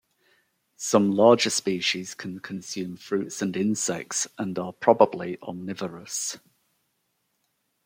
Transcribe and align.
Some 0.77 1.11
larger 1.11 1.51
species 1.51 2.15
can 2.15 2.39
consume 2.39 2.97
fruits 2.97 3.39
and 3.43 3.55
insects, 3.55 4.25
and 4.39 4.57
are 4.57 4.73
probably 4.73 5.37
omnivorous. 5.43 6.39